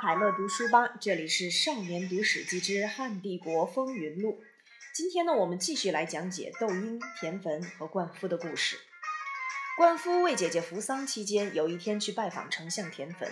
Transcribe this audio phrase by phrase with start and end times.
[0.00, 4.30] 海乐读书吧，这里是《少年读史记之汉帝国风云录》。
[4.94, 8.78] 今天呢，我们继续来讲解窦婴、田汾和灌夫的故事。
[9.76, 13.28] 灌夫为姐姐扶丧期间，有一天去拜访丞相田汾，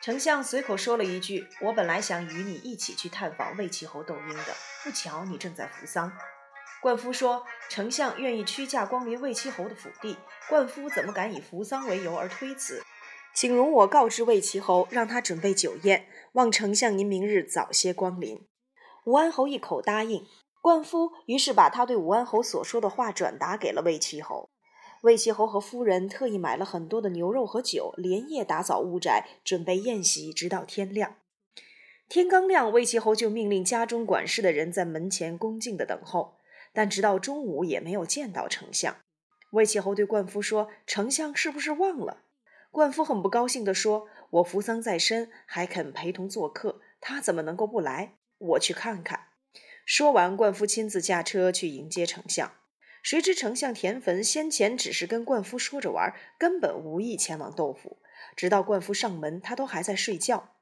[0.00, 4.54] 丞相随口说了一句：“我本来想与你一起去探访魏齐侯窦婴的，
[4.84, 6.12] 不巧你正在扶丧。”
[6.80, 10.16] 灌夫说：“丞相愿意屈驾光临魏齐侯的府邸，
[10.48, 12.80] 灌夫怎么敢以扶丧为由而推辞？”
[13.34, 18.46] 请容我告知魏齐侯，让他准备酒宴，望丞相您明日早些光临。
[19.06, 20.26] 吴安侯一口答应。
[20.62, 24.50] 灌夫于是把他对吴安侯所说的话转达给了魏齐侯。
[25.00, 31.16] 魏齐侯和夫人特意买了很多的牛肉和酒，连夜打扫屋宅，准备宴席，直到天亮。
[32.10, 36.34] 天刚亮，魏齐侯就命令家中管事的人在门前恭敬地等候，
[36.74, 38.96] 但直到中午也没有见到丞相。
[39.52, 42.24] 魏齐侯对灌夫说：“丞相是不是忘了？”
[42.70, 48.14] 灌夫很不高兴地说：“我扶丧在身，还肯陪同做客，他怎么能够不来？
[48.38, 49.28] 我去看看。”
[49.84, 52.52] 说完，灌夫亲自驾车去迎接丞相。
[53.02, 57.98] 谁知丞相田汾先前只是跟灌夫说着玩，根本无意前往窦府。
[58.36, 60.52] 直到灌夫上门，他都还在睡觉。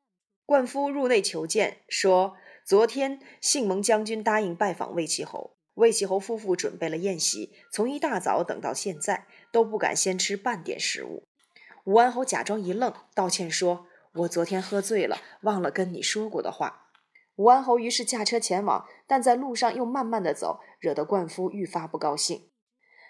[0.46, 11.28] 灌夫入内求见，说：“昨天幸蒙将军答应拜访魏齐侯，魏齐侯夫妇准备了宴席，从一大早等到现在，都不敢先吃半点食物。”
[11.88, 16.90] 吴安侯假装一愣，道歉说：“我昨天喝醉了，忘了跟你说过的话。”
[17.36, 22.50] 吴安侯于是驾车前往，但在路上又慢慢的走，惹得灌夫愈发不高兴。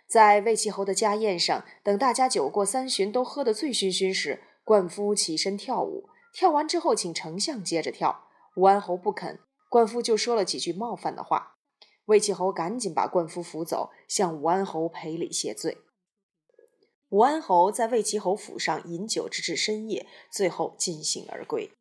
[0.07, 11.57] 在魏齐侯的家宴上，等大家酒过三巡，都喝得醉醺醺时，灌夫起身跳舞，跳完之后请丞相接着跳，吴安侯不肯，灌夫就说了几句冒犯的话，
[12.05, 15.79] 魏齐侯赶紧把灌夫扶走，向吴安侯赔礼谢罪。
[17.11, 21.73] 武安侯在魏齐侯府上饮酒直至深夜，最后尽兴而归。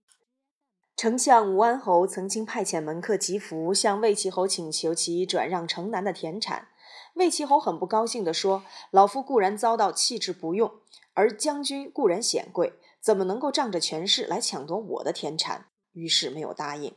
[0.95, 6.69] 丞相吴安侯曾经派遣门客吉福向魏齐侯请求其转让城南的田产，
[7.15, 10.71] 魏齐侯很不高兴地说：“老夫固然遭到弃之不用，
[11.13, 16.95] 而将军固然显贵，怎么能够仗着权势来抢夺我的田产？”于是没有答应。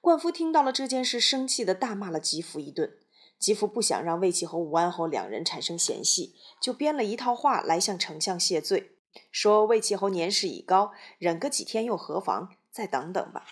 [0.00, 2.98] 灌夫听到了这件事，生气地大骂了吉福一顿。
[3.42, 8.92] 吉福不想让魏齐侯、吴安侯两人产生嫌隙，就编了一套话来向丞相谢罪，
[9.32, 12.50] 说魏齐侯年事已高，忍个几天又何妨？
[12.70, 13.44] 再等等吧。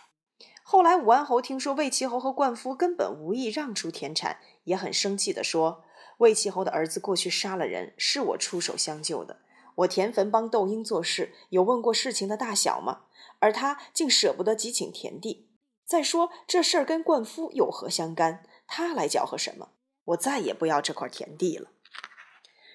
[0.62, 5.82] 后来武安侯听说魏齐侯和灌夫根本无意让出田产，也很生气地说
[6.18, 9.40] ：“魏齐侯的儿子过去杀了人，是我出手相救的。
[9.74, 13.06] 我田汾帮窦婴做事，有问过事情的大小吗？
[13.40, 15.48] 而他竟舍不得几顷田地。
[15.84, 18.44] 再说这事儿跟灌夫有何相干？
[18.68, 19.70] 他来搅和什么？”
[20.10, 21.70] 我再也不要这块田地了。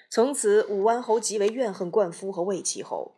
[0.10, 3.16] 从此，武安侯极为怨恨灌夫和魏齐侯。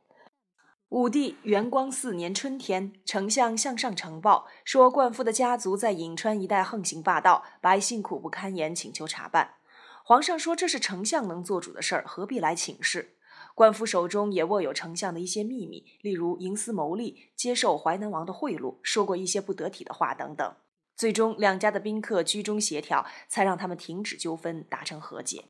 [0.89, 9.55] 武帝元光四年春天，丞相向上呈报说，灌夫的家族在颍川一带横行霸道，百姓苦不堪言，请求查办。
[10.03, 13.17] 皇上说这是丞相能做主的事儿，何必来请示？
[13.53, 20.55] 灌夫手中也握有丞相的一些秘密，例如营私谋利、接受淮南王的贿赂、说过一些不得体的话等等。
[20.97, 25.45] 最终，两家的宾客居中协调，才让他们停止纠纷，达成和解。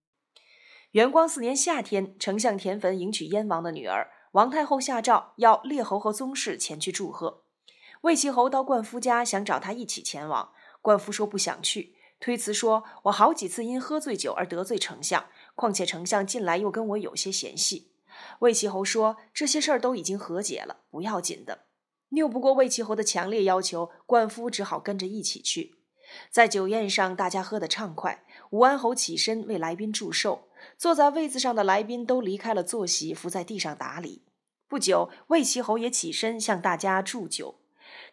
[0.92, 7.46] 元光四年夏天，丞相田汾迎娶燕王的女儿，王太后下诏要列侯和宗室前去祝贺。
[8.02, 17.94] 魏齐侯到灌夫家，想找他一起前往，灌夫说不想去，推辞说：“我好几次因喝醉酒而得罪丞相，况且丞相近来又跟我有些嫌隙。”
[18.40, 21.67] 魏齐侯说：“这些事儿都已经和解了，不要紧的。”
[22.10, 25.76] 拗不过魏齐侯的强烈要求，灌夫只好跟着一起去。
[26.32, 28.24] 在酒宴上，大家喝得畅快。
[28.52, 30.48] 吴安侯起身为来宾祝寿，
[30.78, 34.24] 坐在位子上的来宾都离开了坐席，伏在地上打理。
[34.70, 37.60] 不久，魏齐侯也起身向大家祝酒，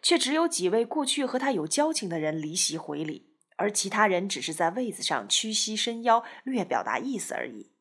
[0.01, 7.71] 却只有几位过去和他有交情的人离席回礼，而其他人只是在位子上屈膝伸腰，略表达意思而已。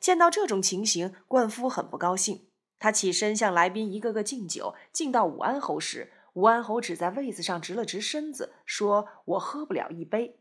[0.00, 2.49] 见到这种情形，灌夫很不高兴。
[2.80, 10.40] 他起身向来宾一个个敬酒，敬到武安侯时，武安侯只在位子上直了直身子，说：“我喝不了一杯。”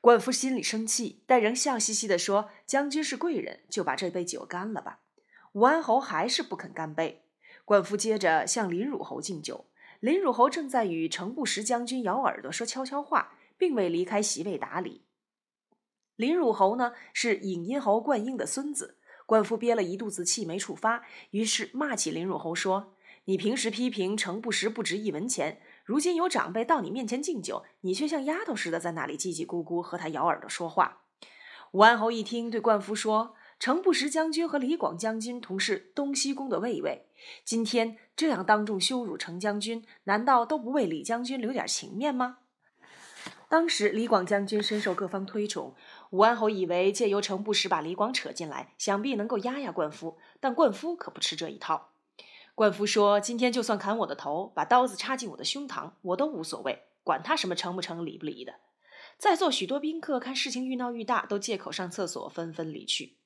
[0.00, 5.00] 灌夫心里生气，但仍笑嘻嘻地说：“将军是贵人，就把这杯酒干了吧。”
[5.54, 7.24] 武安侯还是不肯干杯。
[7.64, 9.66] 灌夫接着向林汝侯敬酒，
[9.98, 15.02] 林汝侯正在与程不识将军咬耳朵说悄悄话，并未离开席位打理。
[16.14, 18.98] 林汝侯呢，是尹殷侯灌婴的孙子。
[19.26, 21.02] 灌夫憋了一肚子气没处发，
[21.32, 22.94] 于是骂起林汝侯说
[23.26, 31.02] ：“你平时批评程不识不值一文钱，如今有长辈到你面前敬酒，你却像丫头似的在那里叽叽咕咕和他咬耳朵说话。”
[31.72, 37.06] 武安侯一听，对灌夫说：“程不识将军和李广将军同是东西宫的卫尉，
[37.44, 42.38] 今天这样当众羞辱程将军，难道都不为李将军留点情面吗？
[43.48, 45.74] 当时李广将军深受各方推崇，
[46.10, 50.18] 武安侯以为借由程不识把李广扯进来，想必能够压压灌夫。
[50.38, 51.90] 但灌夫可不吃这一套。
[52.54, 58.54] 灌夫说：“今天就算砍我的头，把刀子插进我的胸膛，我都无所谓，管他什么成不成、理不理的。”
[59.18, 63.16] 在座许多宾客看事情愈闹愈大，都借口上厕所，纷纷离去。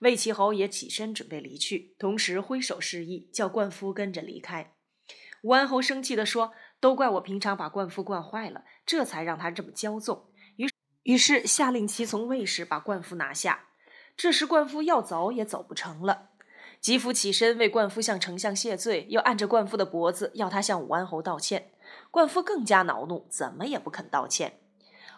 [0.00, 4.72] 魏齐侯也起身准备离去，同时挥手示意，叫灌夫跟着离开。
[5.42, 6.52] 武安侯生气地说。
[6.80, 10.29] 都怪我平常把灌夫惯坏了，这才让他这么骄纵。
[11.04, 13.66] 于是下令其从卫士把灌夫拿下。
[14.16, 16.28] 这时灌夫要走也走不成了。
[16.80, 21.72] 吉福起身为灌夫向丞相谢罪，又按着灌夫的脖子要他向武安侯道歉。
[22.10, 24.60] 灌夫更加恼怒，怎么也不肯道歉。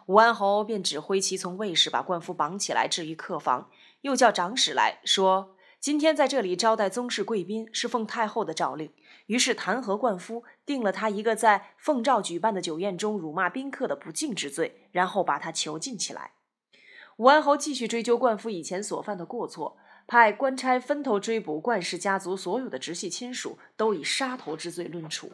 [0.07, 3.71] 武安侯便指挥其从卫士把灌夫绑起来置于客房，
[4.01, 5.55] 又叫长史来说。
[5.83, 8.93] 今天在这里招待宗室贵宾，是奉太后的诏令。
[9.27, 16.35] 于是弹劾灌夫，定了他一个在奉诏举办的酒宴中辱骂宾客的不敬之罪，然后把他囚禁起来。
[17.17, 19.77] 武安侯继续追究灌夫以前所犯的过错，
[20.07, 25.33] 派官差分头追捕冠氏家族所有的直系亲属，都以杀头之罪论处。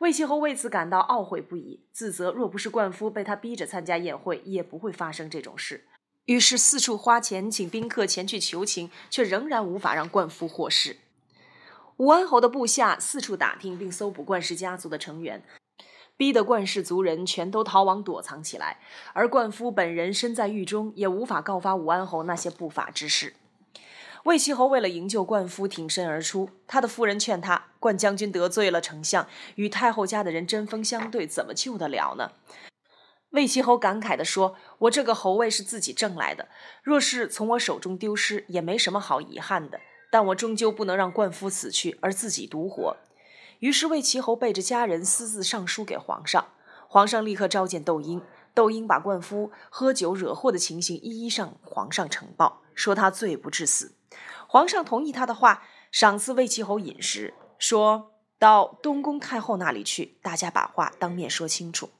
[0.00, 5.86] 魏齐侯为此感到懊悔不已，自责若不是灌夫被他逼着参加宴会，也不会发生这种事。
[6.26, 10.96] 于是四处花钱请宾客前去求情，却仍然无法让冠夫获释。
[11.98, 15.44] 武安侯的部下四处打听并搜捕冠氏家族的成员，
[16.16, 18.80] 逼得冠氏族人全都逃亡躲藏起来。
[19.12, 23.34] 而冠夫本人身在狱中，也无法告发武安侯那些不法之事。
[24.24, 26.48] 魏齐侯为了营救冠夫，挺身而出。
[26.66, 32.32] 他的夫人劝他：“冠将军得罪了丞相，与太后家的人针锋相对，怎么救得了呢？”
[33.34, 36.48] 魏齐侯感慨地说：“我这个侯位是自己挣来的，
[36.84, 39.80] 若是从我手中丢失，也没什么好遗憾的。
[40.08, 42.96] 但我终究不能让冠夫死去，而自己独活。”
[43.58, 46.46] 于是魏齐侯背着家人私自上书给皇上，
[46.86, 48.22] 皇上立刻召见窦婴。
[48.54, 53.96] 窦婴把冠夫喝酒惹祸的情形一一向皇上呈报，说他罪不至死。
[54.46, 61.90] 皇上同意他的话，赏赐魏齐侯饮食，说到东宫太后那里去，大家把话当面说清楚。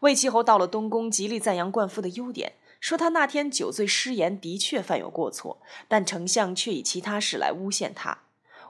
[0.00, 8.22] 魏齐侯到了东宫，极力赞扬灌夫的优点，说他那天酒醉失言，的确犯有过错，但丞相却以其他事来诬陷他。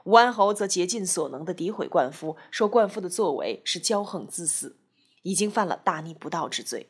[0.03, 4.75] 武安侯则竭尽所能地诋毁灌夫，说灌夫的作为是骄横自私，
[5.21, 6.89] 已经犯了大逆不道之罪。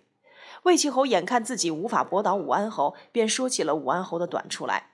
[0.63, 4.90] 魏齐侯眼看自己无法驳倒武安侯，便说起了武安侯的短处来。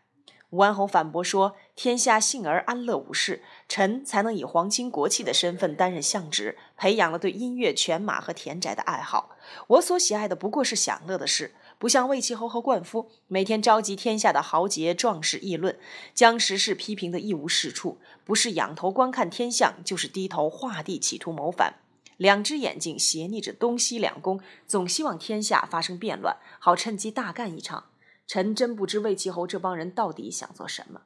[0.52, 9.36] 武安侯反驳说：“天下幸而安乐无事，臣才能以皇亲国戚的身份担任相职，培养了对音乐、犬马和田宅的爱好。
[9.68, 15.78] 我所喜爱的不过是享乐的事，不像魏齐侯和灌夫，每天召集天下的豪杰壮士议论，
[16.14, 18.00] 将时事批评的一无是处。
[18.24, 21.74] 不是仰头观看天象，就是低头画地企图谋反，
[22.16, 27.88] 两只眼睛斜睨着东西两宫，总希望天下发生变乱，好趁机大干一场。”
[28.28, 31.04] 臣真不知魏齐侯这帮人到底想做什么。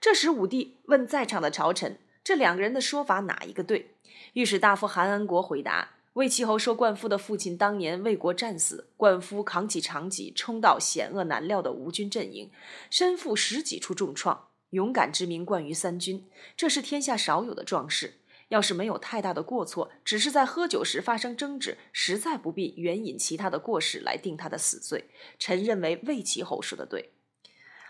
[0.00, 3.96] 这时，武帝问在场的朝臣：“这两个人的说法哪一个对？”
[4.34, 12.50] 御史大夫韩安国回答：“魏齐侯说，灌夫的父亲当年为国战死，灌夫扛起长戟，冲到险恶难料的吴军阵营，
[12.90, 18.14] 身负十几处重创，勇敢之名冠于三军，这是天下少有的壮士。”
[18.54, 25.10] 要是没有太大的过错，只是在喝酒时发生争执，实在不必援引其他的过失来定他的死罪。
[25.40, 27.10] 臣认为魏齐侯说的对。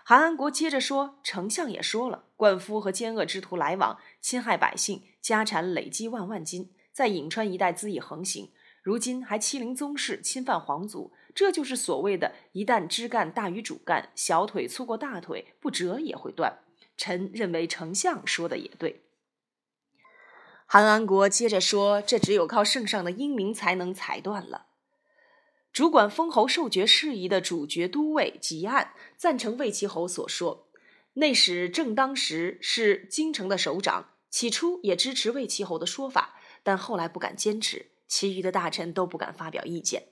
[0.02, 8.50] 韩安国接着说：“丞相也说了，灌夫和奸恶之徒来往，侵害百姓，家产累积万万金，在颍川一带恣意横行，
[8.82, 16.58] 如今还欺凌宗室，侵犯皇族，这就是所谓的一旦枝干大于主干，小腿粗过大腿，不折也会断。
[16.96, 19.02] 臣认为丞相说的也对。”
[20.66, 24.66] 韩安国接着说：“这只有靠圣上的英明才能裁断了。”
[25.72, 30.68] 主管封侯授爵事宜的主角都尉吉案赞成魏齐侯所说。
[31.14, 40.08] 内史正当时是京城的首长，起初也支持魏齐侯的说法，但后来不敢坚持，其余的大臣都不敢发表意见。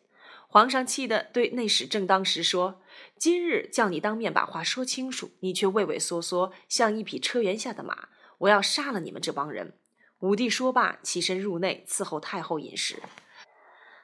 [0.47, 2.83] 皇上气得对内史正当时说
[3.19, 8.09] ：“今日叫你当面把话说清楚，你却畏畏缩缩，像一匹车辕下的马。
[8.39, 9.75] 我要杀了你们这帮人！”
[10.23, 13.03] 武帝说罢，起身入内伺候太后饮食。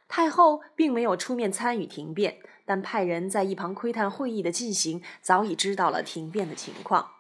[0.09, 7.13] 太后并没有出面参与庭辩，但派人在一旁窥探会议的进行，早已知道了庭辩的情况。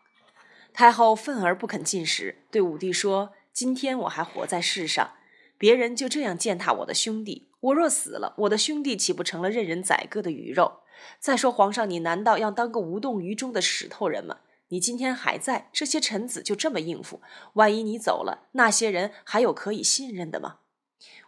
[0.72, 5.12] 太后愤而不肯进食，对武帝说：“今天我还活在世上，
[5.56, 10.80] 别人就这样践踏我的兄弟，我若死了，我的兄弟岂不成了任人宰割的鱼肉？
[11.20, 14.38] 再说皇上，你难道要当个无动于衷的石头人吗？
[14.68, 17.20] 你今天还在，这些臣子就这么应付。
[17.54, 20.58] 万一你走了，那些人还有可以信任的吗？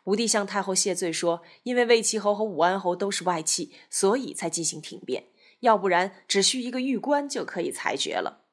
[0.04, 5.28] 武帝向太后谢罪说：“因为魏齐侯和武安侯都是外戚，所以才进行庭辩。
[5.61, 8.44] 要不然，只需一个玉官就可以裁决了。”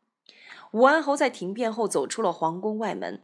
[0.72, 3.24] 武安侯在庭辩后走出了皇宫外门，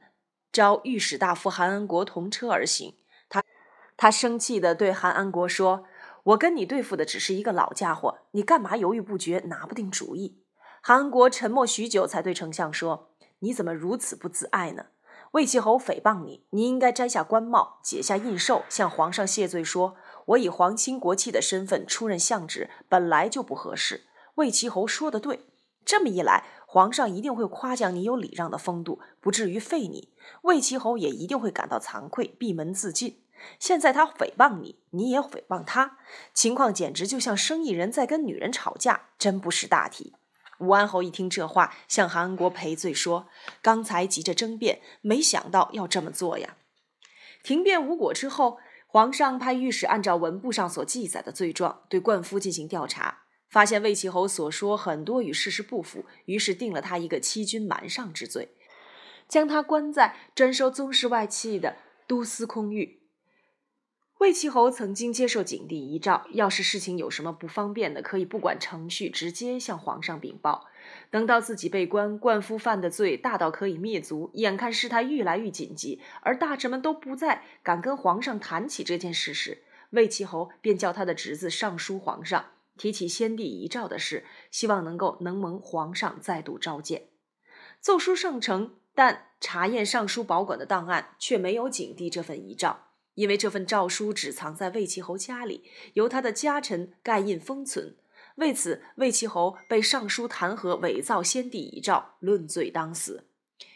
[0.51, 2.95] 召御史大夫韩安国同车而行。
[3.29, 3.43] 他
[3.95, 5.85] 他生气地对韩安国说
[6.23, 10.39] ：“我跟你对付的只是一个老家伙，你干嘛犹豫不决，拿不定主意？”
[10.85, 13.07] 韩国沉默许久，才对丞相说
[13.39, 14.87] ：“你怎么如此不自爱呢？
[15.31, 24.07] 魏齐侯诽谤你，你应该摘下官帽，解下印绶，向皇上谢罪，说我以皇亲国戚的身份出任相职，本来就不合适。
[24.35, 25.45] 魏齐侯说的对，
[25.85, 30.09] 这么一来，皇上一定会夸奖你有礼让的风度，不至于废你。
[30.41, 33.23] 魏齐侯也一定会感到惭愧，闭门自尽。
[33.57, 35.97] 现在他诽谤你，你也诽谤他，
[36.33, 40.17] 情况简直就像生意人在跟女人吵架，真不识大体。”
[40.59, 43.27] 武安侯一听这话，向韩国赔罪说
[43.61, 46.57] ：“刚才急着争辩，没想到要这么做呀。”
[47.43, 58.55] 庭辩无果之后，皇上派御史按照文部上所记载的罪状，对冠夫进行调查，发现魏齐侯所说很多与事实不符，于是定了他一个欺君瞒上之罪，
[59.27, 61.75] 将他关在专收宗室外戚的
[62.07, 63.02] 都司空狱。
[64.23, 70.65] 魏齐侯曾经接受景帝遗诏，要是事情有什么不方便的，可以不管程序，直接向皇上禀报。
[71.11, 82.45] 等到自己被关，冠夫犯的罪大到可以灭族，眼看事态愈来愈紧急，而大臣们都不再敢跟皇上谈起这件事时，魏齐侯便叫他的侄子上书皇上，
[82.77, 87.07] 提起先帝遗诏的事，希望能够能蒙皇上再度召见。
[87.81, 92.85] 奏书上呈，但查验尚书保管的档案却没有景帝这份遗诏。
[93.15, 97.95] 因为这份诏书只藏在魏齐侯家里，由他的家臣盖印封存。
[98.35, 103.27] 为此，魏齐侯被上书弹劾伪造先帝遗诏，论罪当死。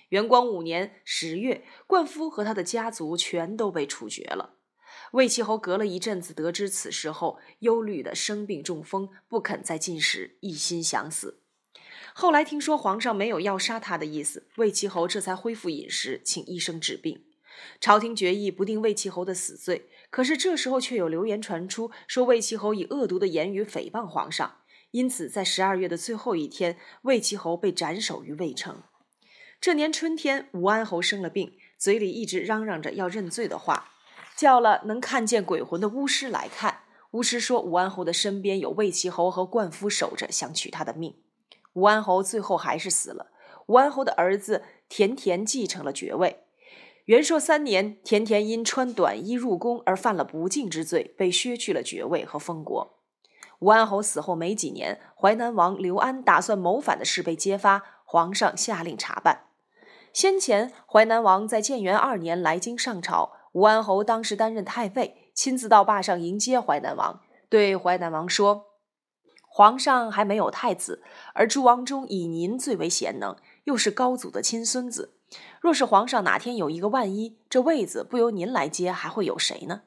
[0.10, 4.56] 元光五年十月，灌夫和他的家族全都被处决了。
[5.12, 11.42] 魏齐侯隔了一阵子得知此事后，忧虑的生病中风，不肯再进食，一心想死。
[12.14, 17.24] 后来听说皇上没有要杀他的意思，魏齐侯这才恢复饮食，请医生治病。
[17.80, 24.58] 朝廷决议不定魏齐侯的死罪，可是这时候却有流言传出，说魏齐侯以恶毒的言语诽谤皇上，
[24.92, 28.84] 因此在十二月的最后一天，魏齐侯被斩首于魏城。
[29.60, 33.92] 这年春天，武安侯生了病，嘴里一直嚷嚷着要认罪的话，
[34.36, 36.82] 叫了能看见鬼魂的巫师来看。
[37.12, 41.16] 巫师说，武安侯的身边有魏齐侯和冠夫守着，想取他的命。
[41.74, 43.32] 武安侯最后还是死了。
[43.68, 46.44] 武安侯的儿子田田继承了爵位。
[47.08, 53.00] 元朔三年，田田因穿短衣入宫而犯了不敬之罪，被削去了爵位和封国。
[53.60, 59.46] 武安侯死后没几年，淮南王刘安打算谋反的事被揭发，皇上下令查办。
[60.12, 68.66] 先前淮南王在建元二年来京上朝，武安侯当时担任太尉，亲自到坝上迎接淮南王，对淮南王说
[69.48, 71.02] ：“皇上还没有太子，
[71.34, 75.14] 而诸王中以您最为贤能，又是高祖的亲孙子。”
[75.60, 79.82] 若是皇上哪天有一个万一，这位子不由您来接，还会有谁呢？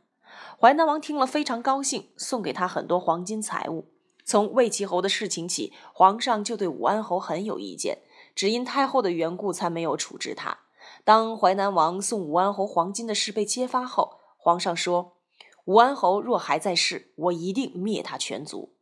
[0.61, 3.89] 淮南王听了非常高兴，送给他很多黄金财物。
[4.25, 7.99] 从魏齐侯的事情起，皇上就对武安侯很有意见，
[8.35, 10.59] 只因太后的缘故才没有处置他。
[11.05, 15.17] 当淮南王送武安侯黄金的事被揭发后，皇上说
[15.65, 18.75] ：“武安侯若还在世，我一定灭他全族。”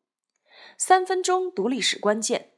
[0.77, 2.51] 三分钟读历史关键。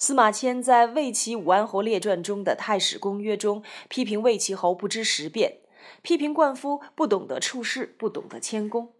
[0.00, 5.58] 司马迁在《魏齐武安侯列传》中的《太史公约》中批评魏齐侯不知时变，
[6.00, 8.94] 批评灌夫不懂得处事、不懂得谦恭。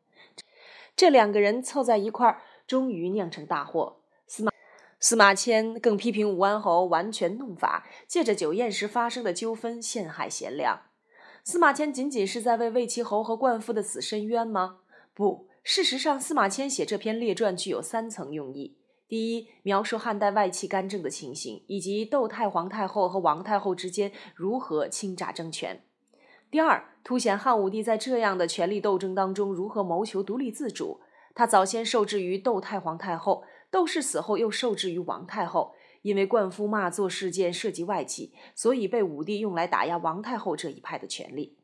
[0.95, 4.03] 这两个人凑在一块儿，终于酿成大祸。
[4.27, 4.53] 司马
[4.99, 10.83] 司马迁更批评武安侯完全弄法，借着酒宴时发生的纠纷陷害贤良。
[11.43, 14.81] 司马迁仅仅是在为魏齐侯和灌夫的死申冤吗？
[15.15, 18.77] 不，事实上，司马迁写这篇列传具有三层用意。
[19.11, 25.79] 第一，描述汉代外戚干政的情形，以及窦太皇太后和王太后之间如何倾轧争权；
[26.49, 31.01] 第二，凸显汉武帝在这样的权力斗争当中如何谋求独立自主。
[31.35, 35.75] 他早先受制于窦太皇太后，窦氏死后又受制于王太后。
[36.03, 41.59] 因为灌夫骂作事件涉及外戚，所以被武帝用来打压王太后这一派的权力。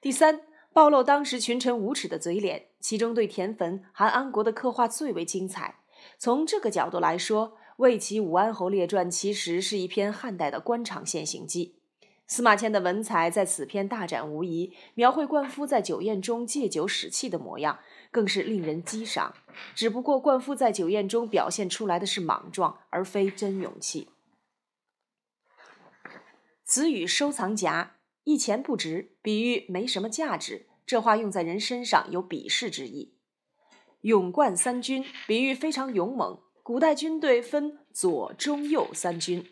[0.00, 0.40] 第三，
[0.72, 5.76] 暴露当时群臣无耻的嘴脸，其中对田汾、韩安国的刻画最为精彩。
[6.18, 11.76] 从这个角度来说，《魏齐武安侯列传》其实是一篇汉代的官场现形记。
[12.26, 17.80] 司马迁的文采在此篇大展无遗，描绘灌夫在酒宴中借酒使气的模样，
[18.10, 19.34] 更是令人激赏。
[19.74, 24.08] 只不过，灌夫在酒宴中表现出来的是莽撞，而非真勇气。
[26.64, 30.66] 子语收藏夹，一钱不值，比喻没什么价值。
[30.86, 33.13] 这话用在人身上有鄙视之意。
[34.04, 36.38] 勇冠三军，比喻非常勇猛。
[36.62, 39.50] 古代军队分左、中、右三军。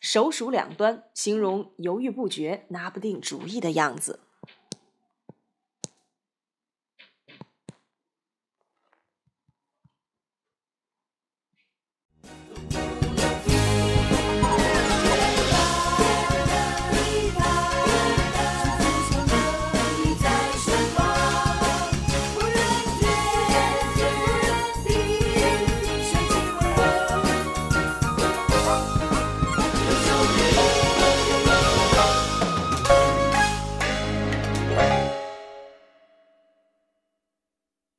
[0.00, 4.20] 手鼠两端，形容犹豫不决、拿不定主意的样子。